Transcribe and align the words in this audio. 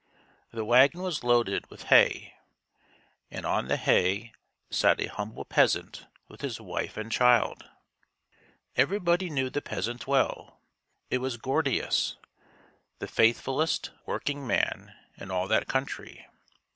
The 0.49 0.65
wagon 0.65 1.03
was 1.03 1.23
loaded 1.23 1.69
with 1.69 1.83
hay, 1.93 2.33
and 3.29 3.45
on 3.45 3.67
the 3.67 3.77
hay 3.77 4.33
sat 4.71 4.99
a 4.99 5.05
humble 5.05 5.45
peasant 5.45 6.07
with 6.27 6.41
his 6.41 6.59
wife 6.59 6.97
and 6.97 7.11
child. 7.11 7.69
Every 8.75 8.97
body 8.97 9.29
knew 9.29 9.51
the 9.51 9.61
peasant 9.61 10.07
well. 10.07 10.59
It 11.11 11.19
was 11.19 11.37
Gordius, 11.37 12.17
the 12.97 13.05
faithfulest 13.07 13.91
workingman 14.07 14.91
in 15.17 15.29
all 15.29 15.47
that 15.49 15.67
country. 15.67 16.25